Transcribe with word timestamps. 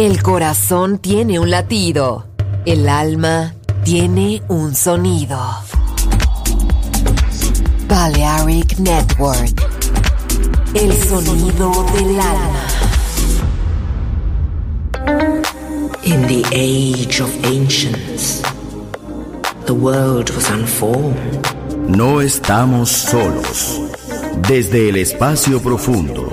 El 0.00 0.22
corazón 0.22 0.96
tiene 0.96 1.38
un 1.38 1.50
latido. 1.50 2.26
El 2.64 2.88
alma 2.88 3.54
tiene 3.84 4.42
un 4.48 4.74
sonido. 4.74 5.38
Balearic 7.86 8.78
Network. 8.78 9.62
El 10.72 10.90
sonido 10.94 11.84
del 11.92 12.18
alma. 12.18 12.66
In 16.04 16.26
the 16.28 16.46
age 16.54 17.20
of 17.20 17.28
ancients, 17.44 18.40
the 19.66 19.74
world 19.74 20.30
was 20.30 20.48
unformed. 20.48 21.46
No 21.88 22.22
estamos 22.22 22.88
solos. 22.88 23.78
Desde 24.48 24.88
el 24.88 24.96
espacio 24.96 25.60
profundo, 25.60 26.32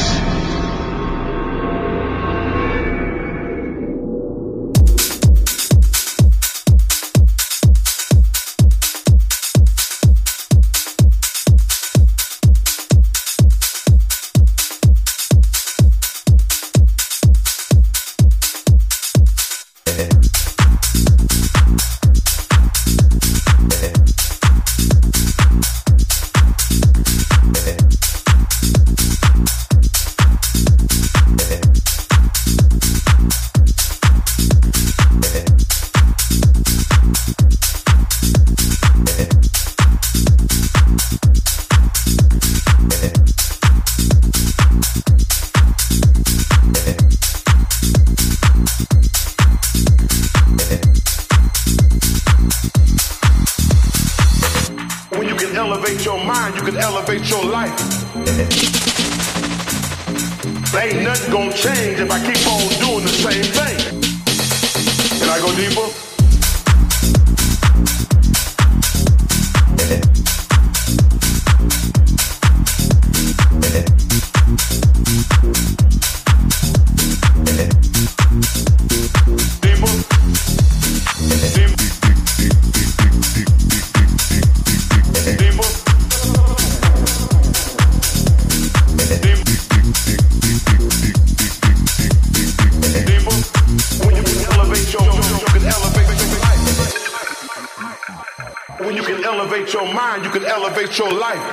can 100.31 100.45
elevate 100.45 100.97
your 100.97 101.11
life. 101.11 101.43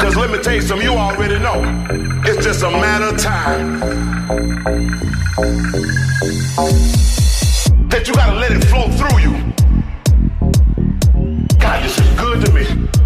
Cause 0.00 0.16
let 0.16 0.30
me 0.30 0.38
tell 0.38 0.54
you 0.54 0.62
something 0.62 0.84
you 0.84 0.94
already 0.94 1.38
know. 1.38 1.62
It's 2.24 2.44
just 2.44 2.64
a 2.64 2.70
matter 2.70 3.14
of 3.14 3.20
time. 3.20 3.78
That 7.88 8.08
you 8.08 8.14
gotta 8.14 8.34
let 8.34 8.50
it 8.50 8.64
flow 8.64 8.90
through 8.90 9.20
you. 9.20 9.32
God, 11.58 11.84
this 11.84 11.98
is 12.00 12.18
good 12.18 12.46
to 12.46 12.52
me. 12.52 12.99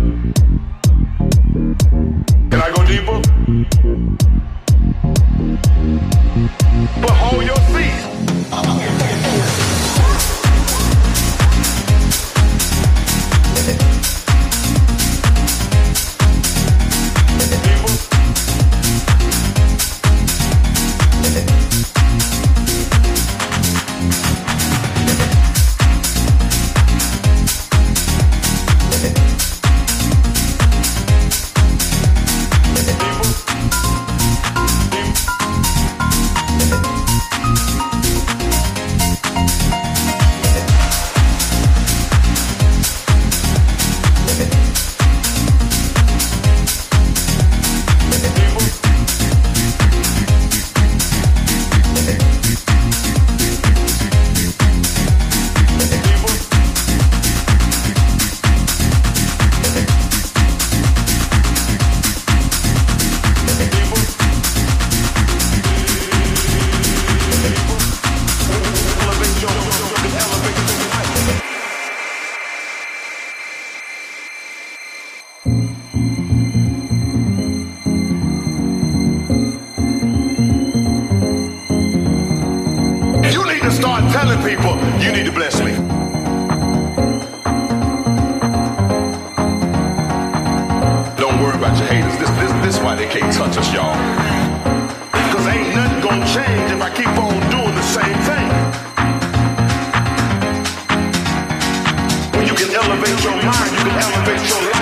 elevate 102.85 103.25
your 103.25 103.33
mind, 103.33 103.73
you 103.73 103.85
can 103.85 103.99
elevate 103.99 104.49
your 104.49 104.63
life. 104.63 104.74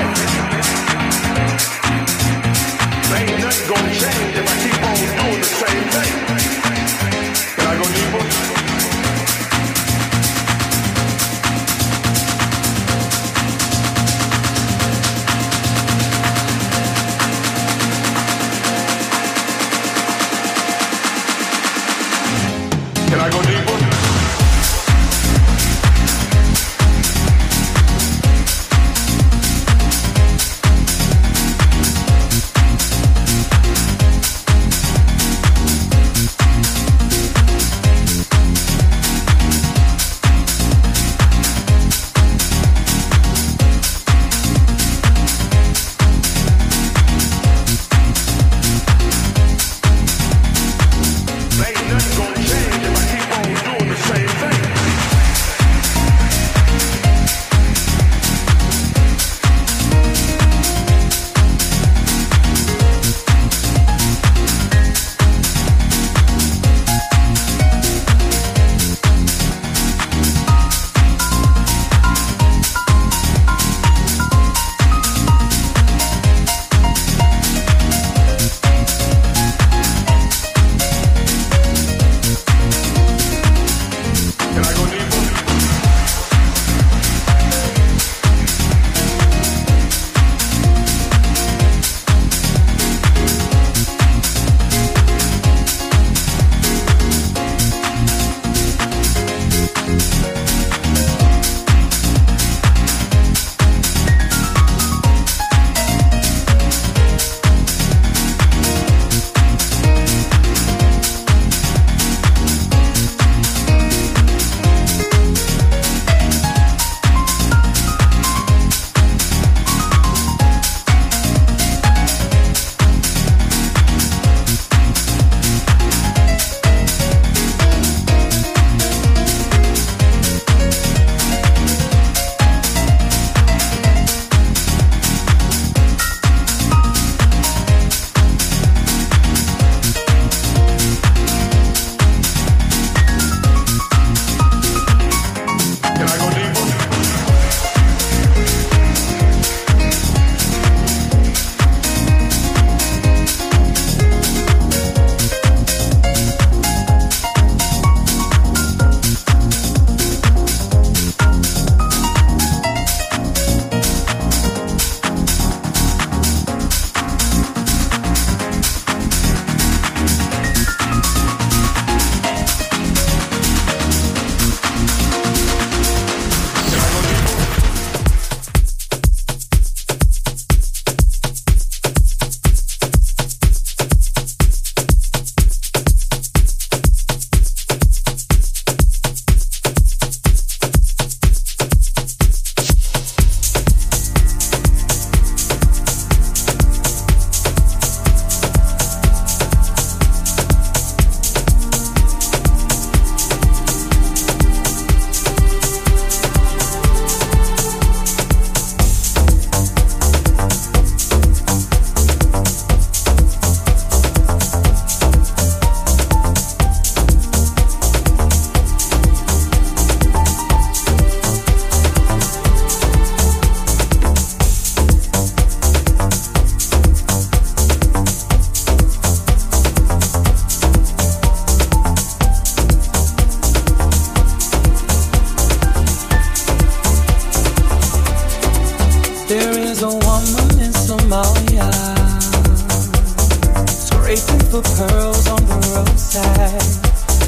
Pearls 244.63 245.27
on 245.29 245.43
the 245.47 245.59
roadside. 245.75 246.63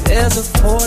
There's 0.05 0.37
a 0.37 0.45
boy 0.61 0.84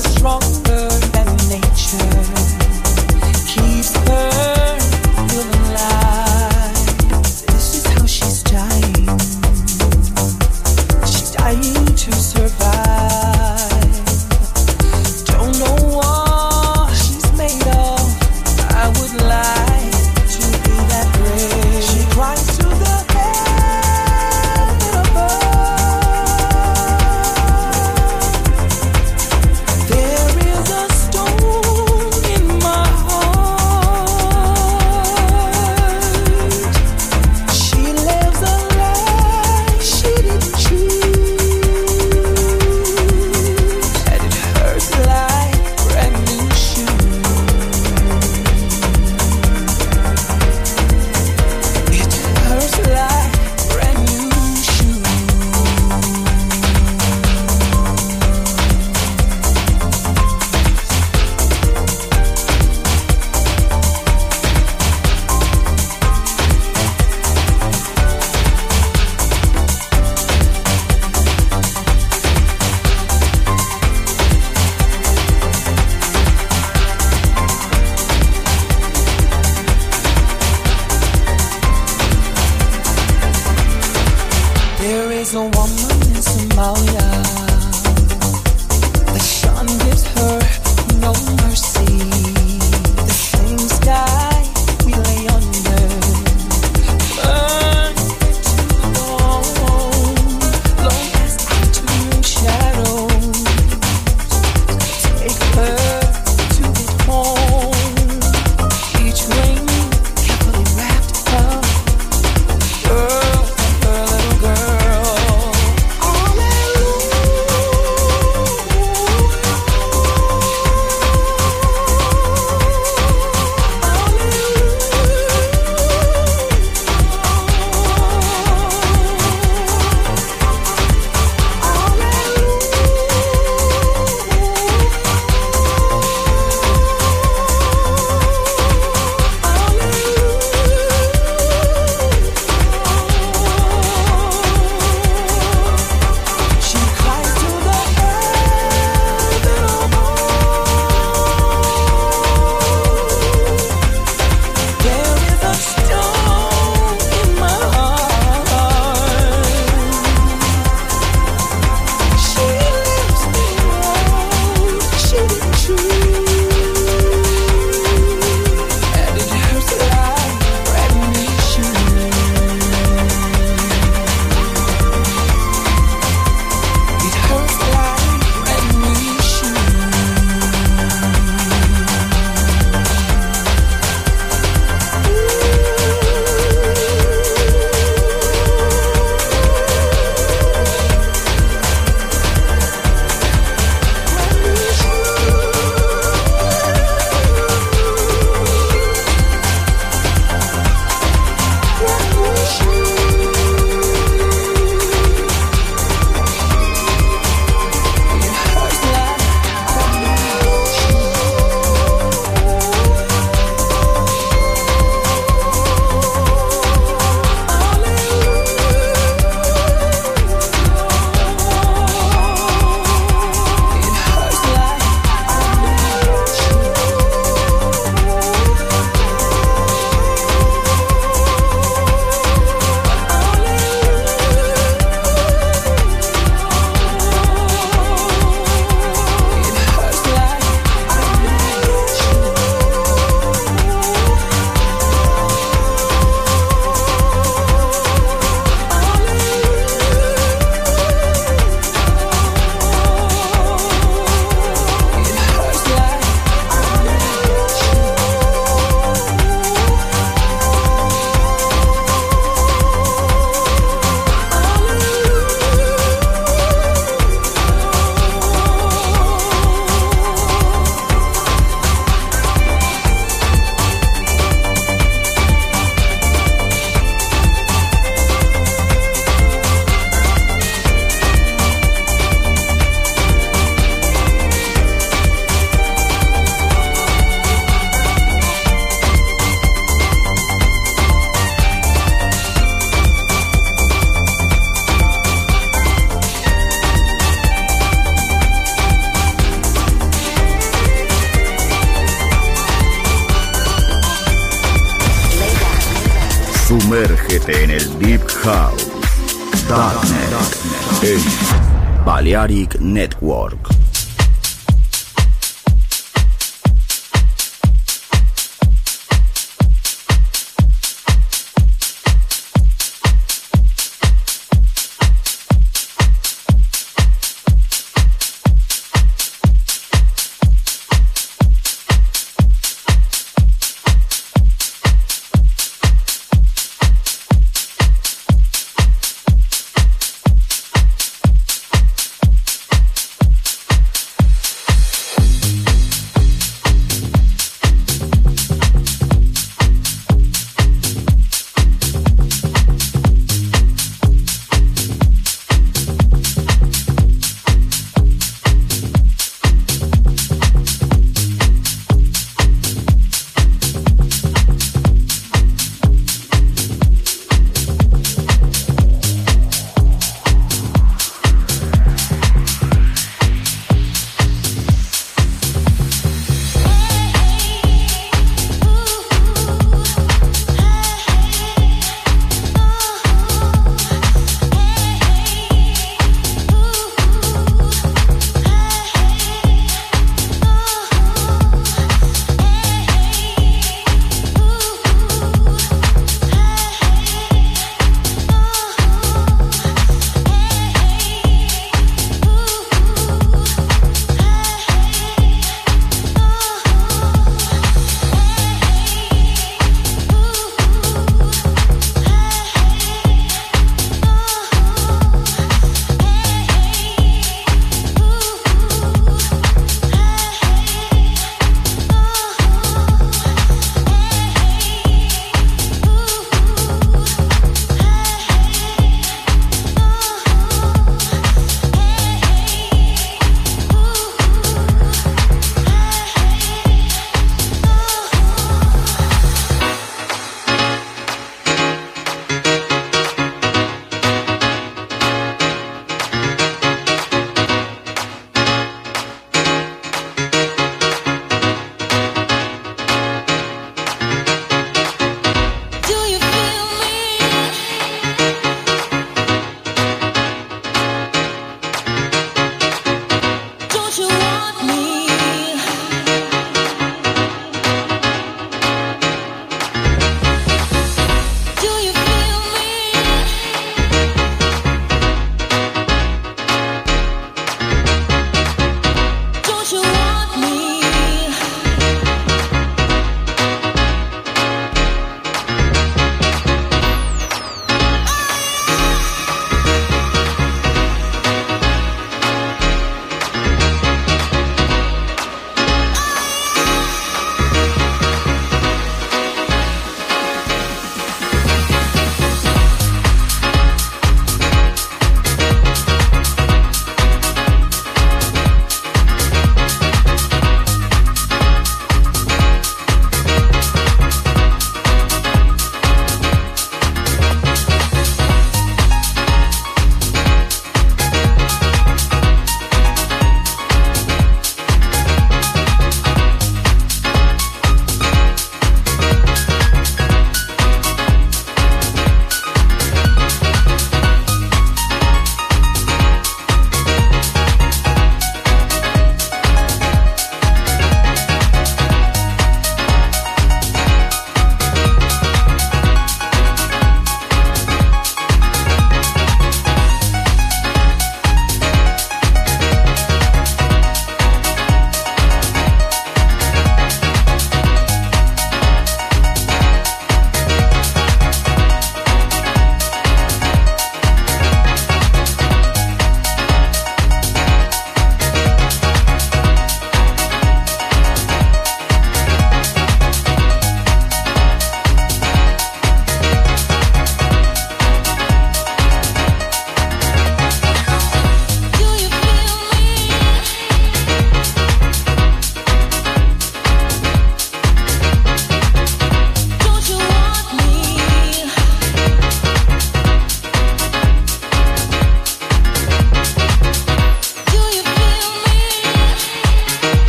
Balearic 312.38 312.60
Network. 312.60 313.07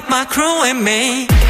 up 0.00 0.08
my 0.08 0.24
crew 0.24 0.64
and 0.64 0.82
me. 0.82 1.49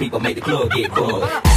people 0.00 0.18
make 0.18 0.36
the 0.36 0.40
club 0.40 0.70
get 0.70 0.90
cold. 0.90 1.49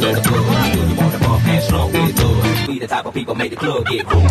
the 0.00 0.20
club 0.20 0.72
Do 0.72 0.78
you 0.80 0.94
want 0.96 1.12
to 1.12 1.18
bump 1.20 1.46
and 1.46 1.64
strong? 1.64 1.92
We 1.92 2.12
do. 2.12 2.28
We 2.68 2.78
the 2.78 2.86
type 2.86 3.06
of 3.06 3.14
people 3.14 3.34
make 3.34 3.50
the 3.50 3.56
club 3.56 3.86
get 3.86 4.06
cool. 4.06 4.26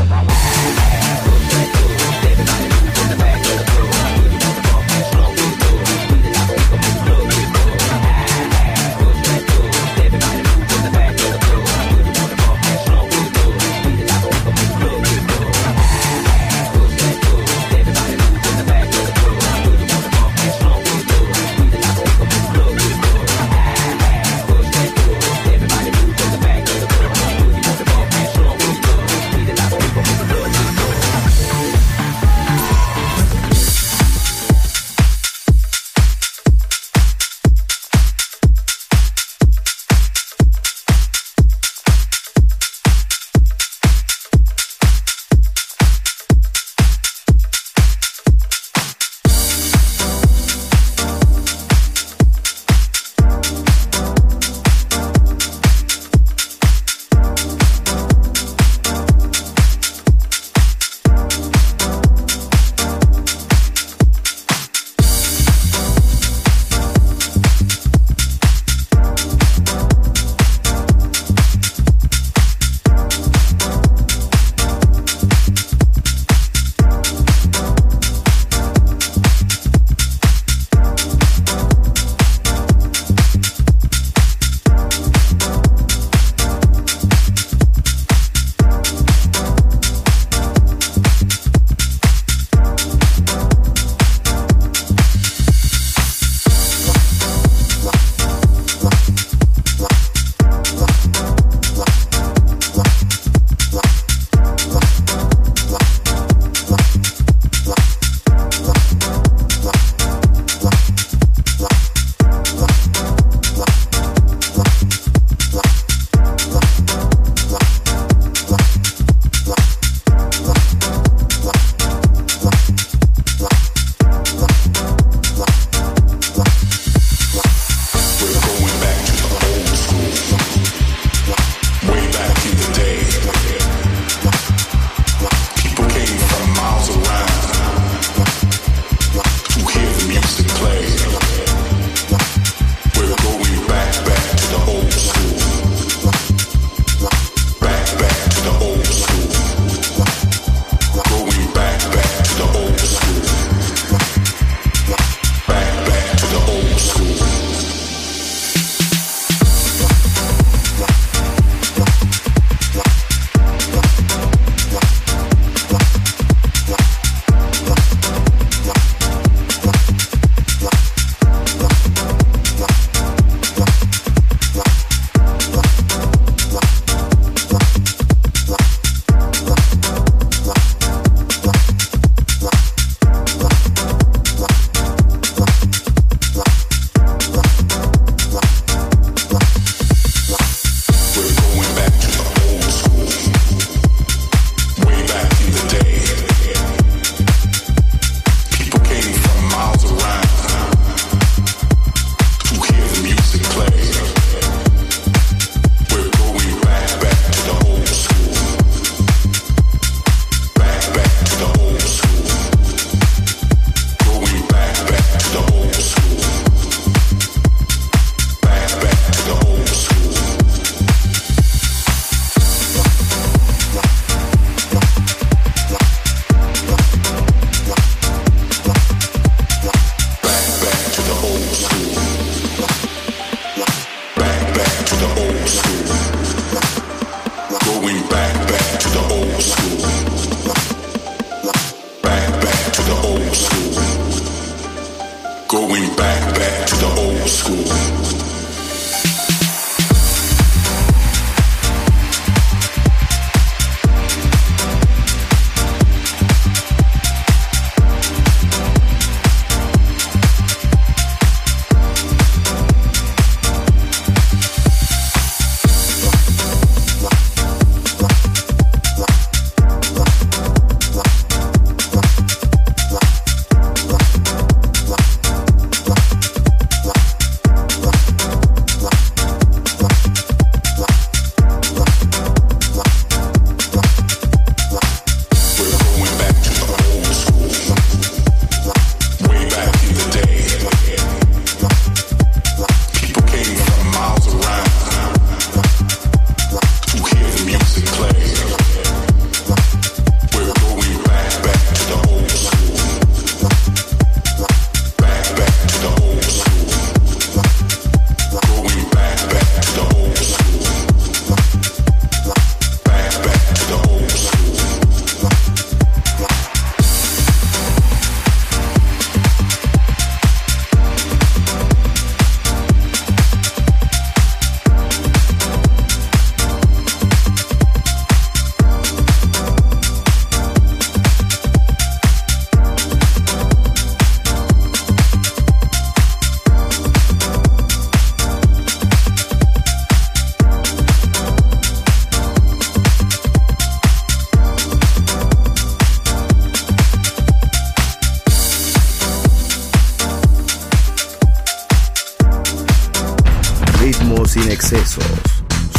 Sin 354.37 354.51
excesos, 354.51 355.05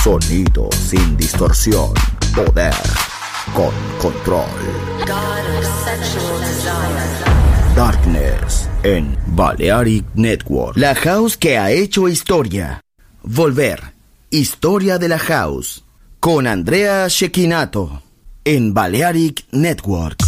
sonido 0.03 0.69
sin 0.73 1.17
distorsión, 1.17 1.93
poder 2.35 2.75
con 3.55 3.73
control. 4.01 4.45
Darkness 7.77 8.69
en 8.83 9.17
Balearic 9.29 10.05
Network. 10.15 10.77
La 10.77 10.95
house 10.95 11.37
que 11.37 11.59
ha 11.59 11.71
hecho 11.71 12.09
historia. 12.09 12.81
Volver. 13.23 13.81
Historia 14.31 14.99
de 14.99 15.09
la 15.09 15.19
house. 15.19 15.85
Con 16.21 16.47
Andrea 16.47 17.07
Shekinato 17.09 18.03
en 18.45 18.75
Balearic 18.75 19.45
Network. 19.53 20.28